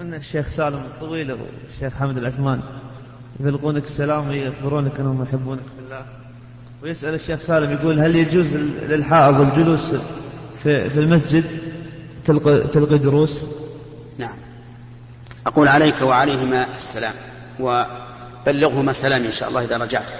قلنا 0.00 0.16
الشيخ 0.16 0.48
سالم 0.48 0.76
الطويل 0.76 1.32
والشيخ 1.32 1.98
حمد 2.00 2.18
العثمان. 2.18 2.62
يبلغونك 3.40 3.84
السلام 3.84 4.28
ويخبرونك 4.28 5.00
أنهم 5.00 5.22
يحبونك 5.22 5.60
في 5.60 5.84
الله. 5.84 6.04
ويسأل 6.82 7.14
الشيخ 7.14 7.40
سالم 7.40 7.70
يقول 7.70 8.00
هل 8.00 8.16
يجوز 8.16 8.56
للحائض 8.88 9.40
الجلوس 9.40 9.94
في, 10.62 10.90
في 10.90 11.00
المسجد؟ 11.00 11.44
تلقي, 12.24 12.60
تلقي 12.60 12.98
دروس؟ 12.98 13.46
نعم. 14.18 14.36
أقول 15.46 15.68
عليك 15.68 16.02
وعليهما 16.02 16.66
السلام. 16.76 17.14
وبلغهما 18.42 18.92
سلام 18.92 19.24
إن 19.24 19.32
شاء 19.32 19.48
الله 19.48 19.64
إذا 19.64 19.76
رجعت. 19.76 20.10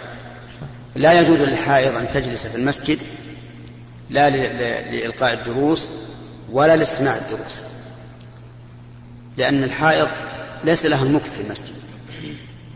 لا 0.95 1.21
يجوز 1.21 1.39
للحائض 1.39 1.97
أن 1.97 2.09
تجلس 2.09 2.47
في 2.47 2.57
المسجد 2.57 2.99
لا 4.11 4.31
لإلقاء 4.91 5.33
الدروس 5.33 5.89
ولا 6.53 6.77
لاستماع 6.77 7.17
الدروس 7.17 7.61
لأن 9.37 9.65
الحائض 9.65 10.09
ليس 10.65 10.87
لها 10.87 11.03
المكث 11.03 11.35
في 11.35 11.43
المسجد. 11.43 11.75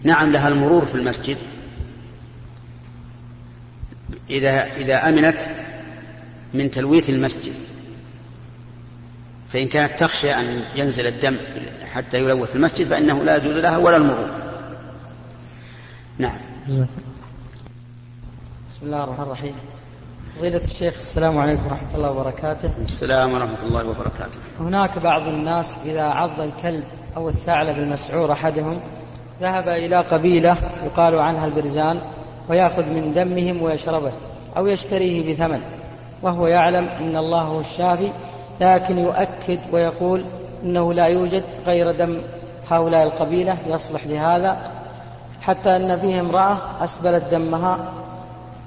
نعم 0.02 0.32
لها 0.32 0.48
المرور 0.48 0.84
في 0.84 0.94
المسجد. 0.94 1.36
إذا 4.30 4.76
إذا 4.76 5.08
أمنت 5.08 5.40
من 6.54 6.70
تلويث 6.70 7.10
المسجد 7.10 7.54
فإن 9.52 9.68
كانت 9.68 10.00
تخشى 10.00 10.34
أن 10.34 10.62
ينزل 10.76 11.06
الدم 11.06 11.36
حتى 11.92 12.18
يلوث 12.18 12.56
المسجد 12.56 12.86
فإنه 12.86 13.24
لا 13.24 13.36
يجوز 13.36 13.56
لها 13.56 13.76
ولا 13.76 13.96
المرور. 13.96 14.43
نعم. 16.18 16.38
بسم 16.68 16.86
الله 18.82 19.04
الرحمن 19.04 19.24
الرحيم. 19.24 19.54
فضيلة 20.38 20.64
الشيخ 20.64 20.94
السلام 20.98 21.38
عليكم 21.38 21.66
ورحمة 21.66 21.94
الله 21.94 22.10
وبركاته. 22.10 22.70
السلام 22.84 23.32
ورحمة 23.32 23.62
الله 23.62 23.88
وبركاته. 23.88 24.38
هناك 24.60 24.98
بعض 24.98 25.28
الناس 25.28 25.78
إذا 25.84 26.02
عض 26.02 26.40
الكلب 26.40 26.84
أو 27.16 27.28
الثعلب 27.28 27.78
المسعور 27.78 28.32
أحدهم 28.32 28.80
ذهب 29.40 29.68
إلى 29.68 29.96
قبيلة 29.96 30.56
يقال 30.84 31.18
عنها 31.18 31.46
البرزان 31.46 32.00
ويأخذ 32.48 32.84
من 32.84 33.12
دمهم 33.14 33.62
ويشربه 33.62 34.12
أو 34.56 34.66
يشتريه 34.66 35.34
بثمن 35.34 35.60
وهو 36.22 36.46
يعلم 36.46 36.88
أن 36.88 37.16
الله 37.16 37.42
هو 37.42 37.60
الشافي 37.60 38.10
لكن 38.60 38.98
يؤكد 38.98 39.58
ويقول 39.72 40.24
إنه 40.64 40.94
لا 40.94 41.06
يوجد 41.06 41.44
غير 41.66 41.90
دم 41.90 42.18
هؤلاء 42.70 43.02
القبيلة 43.06 43.56
يصلح 43.66 44.06
لهذا 44.06 44.83
حتى 45.46 45.76
أن 45.76 46.00
فيه 46.00 46.20
امرأة 46.20 46.84
أسبلت 46.84 47.24
دمها 47.30 47.78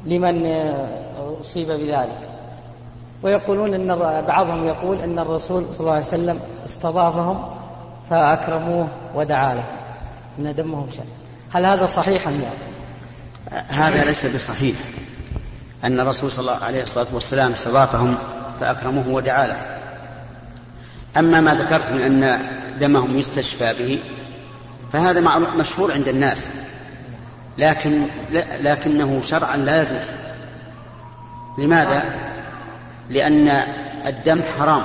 لمن 0.05 0.45
أصيب 1.41 1.67
بذلك. 1.67 2.19
ويقولون 3.23 3.73
إن 3.73 3.95
بعضهم 4.27 4.65
يقول 4.65 5.01
إن 5.01 5.19
الرسول 5.19 5.65
صلى 5.71 5.79
الله 5.79 5.91
عليه 5.91 6.05
وسلم 6.05 6.39
استضافهم 6.65 7.49
فأكرموه 8.09 8.87
ودعا 9.15 9.53
له 9.53 9.63
إن 10.39 10.55
دمهم 10.55 10.87
شيء 10.91 11.05
هل 11.53 11.65
هذا 11.65 11.85
صحيح 11.85 12.27
أم 12.27 12.41
لا؟ 12.41 12.49
هذا 13.67 14.05
ليس 14.05 14.25
بصحيح. 14.25 14.75
أن 15.83 15.99
الرسول 15.99 16.31
صلى 16.31 16.39
الله 16.39 16.65
عليه 16.65 16.83
الصلاة 16.83 17.07
والسلام 17.13 17.51
استضافهم 17.51 18.17
فأكرموه 18.59 19.07
ودعا 19.07 19.47
له. 19.47 19.61
أما 21.17 21.41
ما 21.41 21.55
ذكرت 21.55 21.91
من 21.91 22.01
أن 22.01 22.39
دمهم 22.79 23.17
يستشفى 23.17 23.73
به 23.79 23.99
فهذا 24.93 25.21
مشهور 25.57 25.91
عند 25.91 26.07
الناس. 26.07 26.49
لكن 27.57 28.01
لكنه 28.61 29.21
شرعا 29.21 29.57
لا 29.57 29.81
يجوز. 29.81 30.07
لماذا؟ 31.57 32.03
لأن 33.09 33.47
الدم 34.07 34.41
حرام 34.59 34.83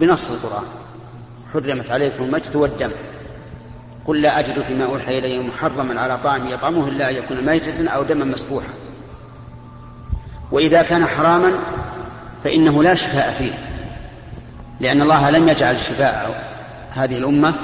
بنص 0.00 0.30
القرآن. 0.30 0.64
حرمت 1.52 1.90
عليكم 1.90 2.24
المجد 2.24 2.56
والدم. 2.56 2.90
قل 4.04 4.22
لا 4.22 4.38
أجد 4.38 4.62
فيما 4.62 4.84
أوحي 4.84 5.18
إلي 5.18 5.38
محرما 5.38 6.00
على 6.00 6.18
طعام 6.18 6.46
يطعمه 6.46 6.88
إلا 6.88 7.10
أن 7.10 7.14
يكون 7.14 7.44
ميتة 7.46 7.88
أو 7.90 8.02
دما 8.02 8.24
مسفوحا. 8.24 8.72
وإذا 10.52 10.82
كان 10.82 11.06
حراما 11.06 11.52
فإنه 12.44 12.82
لا 12.82 12.94
شفاء 12.94 13.34
فيه 13.38 13.52
لأن 14.80 15.02
الله 15.02 15.30
لم 15.30 15.48
يجعل 15.48 15.80
شفاء 15.80 16.44
هذه 16.90 17.18
الأمة 17.18 17.54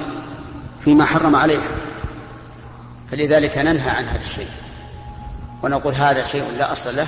فيما 0.85 1.05
حرم 1.05 1.37
عليها. 1.37 1.88
فلذلك 3.11 3.59
ننهى 3.59 3.91
عن 3.91 4.05
هذا 4.05 4.21
الشيء. 4.21 4.49
ونقول 5.63 5.95
هذا 5.95 6.25
شيء 6.25 6.45
لا 6.59 6.73
أصل 6.73 6.97
له. 6.97 7.07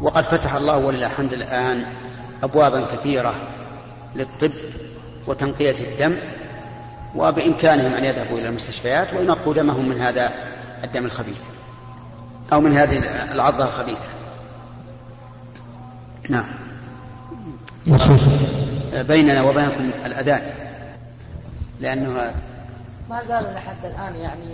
وقد 0.00 0.24
فتح 0.24 0.54
الله 0.54 0.76
ولله 0.78 1.06
الحمد 1.06 1.32
الآن 1.32 1.84
أبوابا 2.42 2.86
كثيرة 2.86 3.34
للطب 4.14 4.52
وتنقية 5.26 5.84
الدم 5.84 6.16
وبإمكانهم 7.14 7.94
أن 7.94 8.04
يذهبوا 8.04 8.38
إلى 8.38 8.48
المستشفيات 8.48 9.14
وينقوا 9.14 9.54
دمهم 9.54 9.88
من 9.88 9.98
هذا 9.98 10.30
الدم 10.84 11.04
الخبيث 11.04 11.40
أو 12.52 12.60
من 12.60 12.72
هذه 12.72 12.98
العضة 13.32 13.64
الخبيثة. 13.64 14.06
نعم. 16.28 16.44
بيننا 18.94 19.42
وبينكم 19.42 19.90
الأذان 20.06 20.42
لأنه 21.80 22.34
ما 23.10 23.22
زال 23.22 23.54
لحد 23.54 23.84
الآن 23.84 24.16
يعني 24.16 24.44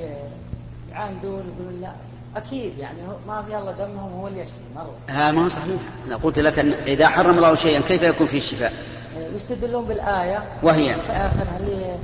يعاندون 0.91 1.55
يقولون 1.57 1.81
لا 1.81 1.93
أكيد 2.37 2.79
يعني 2.79 2.99
ما 3.29 3.43
في 3.43 3.57
الله 3.57 3.73
دمهم 3.73 4.13
هو 4.21 4.29
اللي 4.29 4.41
يشفي 4.41 4.55
مرة. 4.77 4.95
هذا 5.09 5.31
ما 5.31 5.45
هو 5.45 5.49
صحيح. 5.49 5.81
أنا 6.07 6.17
قلت 6.17 6.39
لك 6.39 6.59
أن 6.59 6.73
إذا 6.87 7.09
حرم 7.09 7.37
الله 7.37 7.55
شيئا 7.55 7.81
كيف 7.81 8.03
يكون 8.03 8.27
فيه 8.27 8.37
الشفاء؟ 8.37 8.73
يستدلون 9.35 9.85
بالآية. 9.85 10.43
وهي؟ 10.63 10.95
في 10.95 11.13
آخرها 11.13 11.59
اللي 11.61 11.99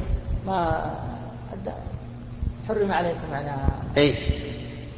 ما 0.46 0.90
حرم 2.68 2.92
عليكم 2.92 3.34
على 3.34 3.56
أي 3.96 4.14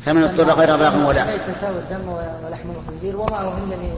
فمن 0.00 0.22
اضطر 0.22 0.50
غير 0.50 0.76
باغ 0.76 1.08
ولا 1.08 1.24
ميتة 1.24 1.72
والدم 1.74 2.08
ولحم 2.44 2.70
الخنزير 2.70 3.16
وما 3.16 3.38
أهل 3.38 3.92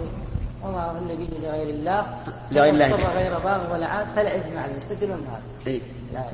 وما 0.65 0.91
أهل 0.91 1.17
به 1.17 1.49
لغير 1.49 1.69
الله. 1.69 2.07
لغير 2.51 2.75
الله. 2.75 2.95
اضطر 2.95 3.11
غير 3.11 3.39
باغ 3.39 3.73
ولا 3.73 3.87
عاد 3.87 4.07
فلا 4.17 4.37
إثم 4.37 4.59
عليه. 4.59 4.75
يستدلون 4.77 5.21
بهذا. 5.21 5.43
أي 5.67 5.81
لا. 6.13 6.25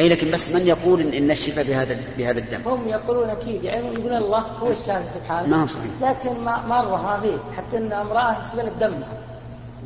أي 0.00 0.08
لكن 0.08 0.30
بس 0.30 0.50
من 0.50 0.66
يقول 0.66 1.14
إن 1.14 1.30
الشفاء 1.30 1.64
بهذا 1.64 1.96
بهذا 2.18 2.38
الدم؟ 2.38 2.60
هم 2.66 2.88
يقولون 2.88 3.30
أكيد 3.30 3.64
يعني 3.64 3.86
يقولون 3.86 4.16
الله 4.16 4.38
هو 4.38 4.70
الشافي 4.70 5.08
سبحانه. 5.08 5.48
ما 5.48 5.62
هو 5.62 5.66
صحيح. 5.66 5.90
لكن 6.02 6.40
ما 6.44 6.66
مرة 6.66 7.02
ما 7.02 7.20
فيه 7.20 7.36
حتى 7.56 7.78
أن 7.78 7.92
امرأة 7.92 8.42
سبلت 8.42 8.72
دمها 8.80 9.08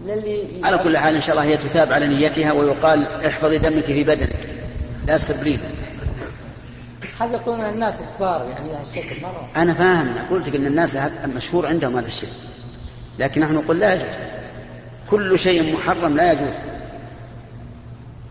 للي 0.07 0.47
على 0.63 0.79
كل 0.79 0.97
حال 0.97 1.15
إن 1.15 1.21
شاء 1.21 1.31
الله 1.37 1.45
هي 1.45 1.57
تثاب 1.57 1.93
على 1.93 2.07
نيتها 2.07 2.53
ويقال 2.53 3.07
احفظي 3.27 3.59
دمك 3.59 3.85
في 3.85 4.05
بدنك. 4.05 4.49
لا 5.07 5.17
تسبرين 5.17 5.59
هل 7.21 7.35
يقولون 7.35 7.61
الناس 7.61 8.01
كبار 8.19 8.49
يعني 8.49 8.73
هالشكل 8.73 9.23
مرة. 9.23 9.49
أنا 9.57 9.75
فاهم 9.75 10.15
قلت 10.31 10.49
لك 10.49 10.57
أن 10.57 10.67
الناس 10.67 10.99
مشهور 11.37 11.67
عندهم 11.67 11.97
هذا 11.97 12.07
الشيء. 12.07 12.29
لكن 13.19 13.41
نحن 13.41 13.55
نقول 13.55 13.81
لا 13.81 13.95
يجوز. 13.95 14.07
كل 15.11 15.39
شيء 15.39 15.75
محرم 15.75 16.17
لا 16.17 16.33
يجوز. 16.33 16.55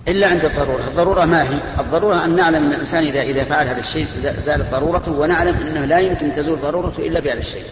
إلا 0.08 0.28
عند 0.28 0.46
الضرورة. 0.46 0.82
الضرورة 0.88 1.26
ما 1.26 1.44
هي؟ 1.44 1.58
الضرورة 1.80 2.26
أن 2.26 2.36
نعلم 2.36 2.64
أن 2.64 2.72
الإنسان 2.72 3.04
إذا 3.04 3.22
إذا 3.22 3.44
فعل 3.44 3.68
هذا 3.68 3.80
الشيء 3.80 4.08
زالت 4.20 4.72
ضرورته 4.72 5.12
ونعلم 5.12 5.56
أنه 5.68 5.86
لا 5.86 6.00
يمكن 6.00 6.32
تزول 6.32 6.60
ضرورته 6.60 7.08
إلا 7.08 7.20
بهذا 7.20 7.40
الشيء. 7.40 7.64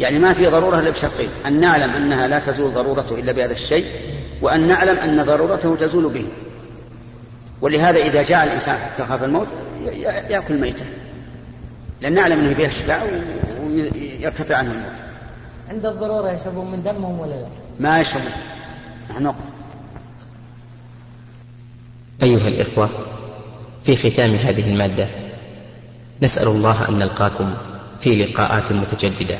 يعني 0.00 0.18
ما 0.18 0.34
في 0.34 0.46
ضرورة 0.46 0.80
إلا 0.80 0.90
بشرطين. 0.90 1.28
أن 1.46 1.60
نعلم 1.60 1.90
أنها 1.90 2.26
لا 2.26 2.38
تزول 2.38 2.72
ضرورته 2.72 3.18
إلا 3.18 3.32
بهذا 3.32 3.52
الشيء 3.52 3.86
وأن 4.42 4.68
نعلم 4.68 4.96
أن 4.98 5.24
ضرورته 5.24 5.76
تزول 5.76 6.08
به. 6.08 6.26
ولهذا 7.60 7.98
إذا 7.98 8.22
جاء 8.22 8.44
الإنسان 8.44 8.76
حتى 8.76 9.04
خاف 9.06 9.24
الموت 9.24 9.48
يأكل 10.30 10.60
ميتة. 10.60 10.84
لأن 12.00 12.14
نعلم 12.14 12.38
أنه 12.40 12.54
بها 12.54 12.66
الشفاء 12.66 13.22
يرتفع 14.20 14.56
عنه 14.56 14.70
الموت. 14.70 15.02
عند 15.70 15.86
الضرورة 15.86 16.30
يشربون 16.32 16.70
من 16.70 16.82
دمهم 16.82 17.20
ولا 17.20 17.34
لا؟ 17.34 17.46
ما 17.80 18.00
يشربون. 18.00 18.32
نحن 19.10 19.34
أيها 22.22 22.48
الإخوة 22.48 22.90
في 23.84 23.96
ختام 23.96 24.34
هذه 24.34 24.68
المادة 24.68 25.08
نسأل 26.22 26.48
الله 26.48 26.88
أن 26.88 26.98
نلقاكم 26.98 27.54
في 28.00 28.24
لقاءات 28.24 28.72
متجددة. 28.72 29.38